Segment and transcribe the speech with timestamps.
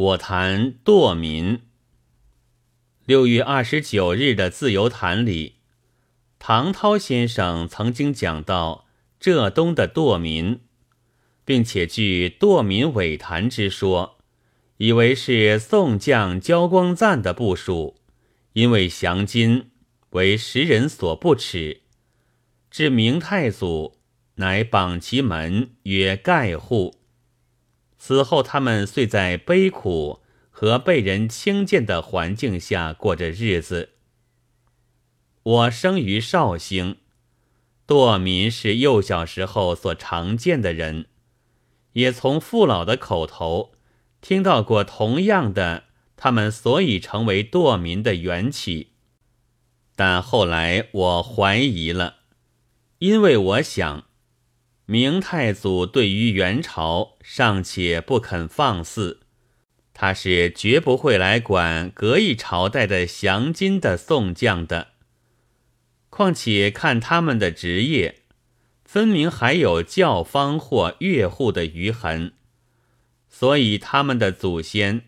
[0.00, 1.60] 我谈堕民。
[3.04, 5.56] 六月二十九日的自由谈里，
[6.38, 8.86] 唐涛先生曾经讲到
[9.18, 10.60] 浙东的堕民，
[11.44, 14.16] 并且据堕民伪谈之说，
[14.78, 17.96] 以为是宋将焦光赞的部署，
[18.54, 19.70] 因为降金
[20.12, 21.82] 为时人所不齿，
[22.70, 23.98] 至明太祖
[24.36, 26.99] 乃榜其门曰盖户。
[28.02, 33.90] 此后，他们遂在悲苦和被人轻贱的环境下过着日子。
[35.42, 36.96] 我生于绍兴，
[37.86, 41.08] 堕民是幼小时候所常见的人，
[41.92, 43.72] 也从父老的口头
[44.22, 45.84] 听到过同样的
[46.16, 48.92] 他们所以成为堕民的缘起。
[49.94, 52.20] 但后来我怀疑了，
[52.98, 54.09] 因为我想。
[54.90, 59.20] 明太祖对于元朝尚且不肯放肆，
[59.94, 64.88] 他是绝不会来管隔一朝代的降金的宋将的。
[66.08, 68.22] 况且看他们的职业，
[68.84, 72.32] 分明还有教坊或乐户的余痕，
[73.28, 75.02] 所以他们的祖先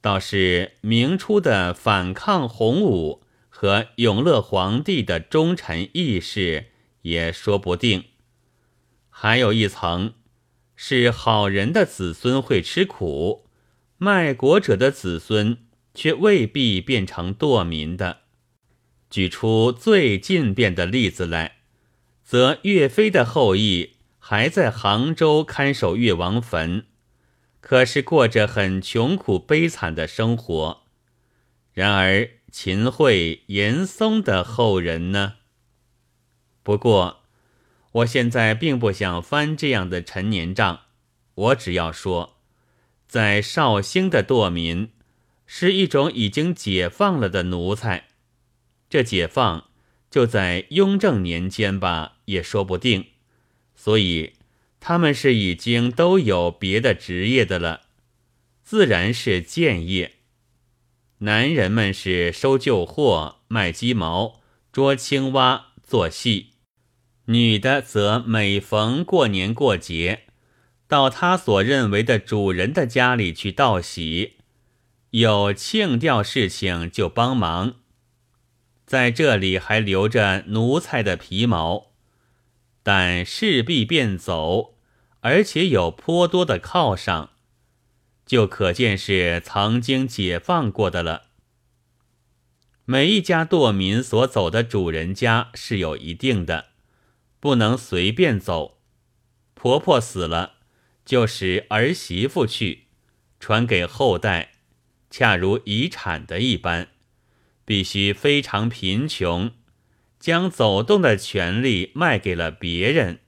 [0.00, 8.06] 倒是明初的反抗洪武和永乐皇帝的忠臣义士，也说不定。
[9.22, 10.14] 还有一层，
[10.74, 13.44] 是好人的子孙会吃苦，
[13.98, 15.58] 卖国者的子孙
[15.92, 18.20] 却未必变成堕民的。
[19.10, 21.56] 举出最近变的例子来，
[22.24, 26.86] 则岳飞的后裔还在杭州看守岳王坟，
[27.60, 30.84] 可是过着很穷苦悲惨的生活。
[31.74, 35.34] 然而秦桧、严嵩的后人呢？
[36.62, 37.19] 不过。
[37.92, 40.82] 我现在并不想翻这样的陈年账，
[41.34, 42.36] 我只要说，
[43.08, 44.90] 在绍兴的堕民
[45.44, 48.08] 是一种已经解放了的奴才，
[48.88, 49.68] 这解放
[50.08, 53.06] 就在雍正年间吧，也说不定。
[53.74, 54.34] 所以
[54.78, 57.82] 他们是已经都有别的职业的了，
[58.62, 60.12] 自然是贱业。
[61.18, 64.40] 男人们是收旧货、卖鸡毛、
[64.72, 66.49] 捉青蛙、做戏。
[67.30, 70.24] 女的则每逢过年过节，
[70.88, 74.38] 到她所认为的主人的家里去道喜，
[75.10, 77.76] 有庆吊事情就帮忙。
[78.84, 81.92] 在这里还留着奴才的皮毛，
[82.82, 84.74] 但势必便走，
[85.20, 87.30] 而且有颇多的犒赏，
[88.26, 91.26] 就可见是曾经解放过的了。
[92.84, 96.69] 每一家堕民所走的主人家是有一定的。
[97.40, 98.78] 不能随便走，
[99.54, 100.56] 婆婆死了，
[101.04, 102.84] 就使儿媳妇去，
[103.40, 104.52] 传给后代，
[105.10, 106.88] 恰如遗产的一般，
[107.64, 109.52] 必须非常贫穷，
[110.18, 113.20] 将走动的权利卖给了别人，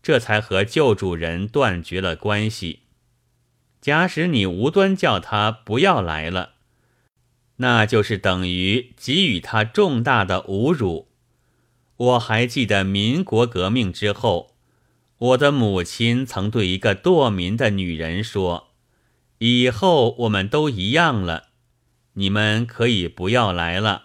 [0.00, 2.84] 这才和旧主人断绝了关系。
[3.80, 6.54] 假使你无端叫他不要来了，
[7.56, 11.07] 那就是等于给予他重大的侮辱。
[11.98, 14.54] 我还记得民国革命之后，
[15.18, 18.68] 我的母亲曾对一个堕民的女人说
[19.38, 21.48] ：“以后我们都一样了，
[22.12, 24.04] 你们可以不要来了。”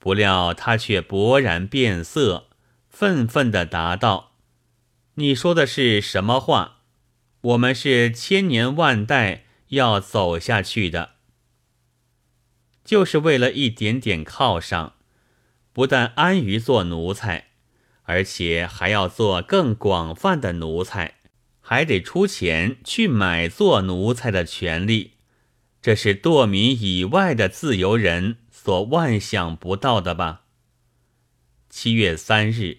[0.00, 2.48] 不料她却勃然变色，
[2.88, 4.32] 愤愤地答道
[5.14, 6.78] ：“你说的是什么话？
[7.40, 11.10] 我们是千年万代要走下去的，
[12.84, 14.94] 就是为了一点点犒赏。”
[15.78, 17.50] 不但安于做奴才，
[18.02, 21.14] 而且还要做更广泛的奴才，
[21.60, 25.12] 还得出钱去买做奴才的权利。
[25.80, 30.46] 这是堕民以外的自由人所万想不到的吧？
[31.70, 32.78] 七月三日。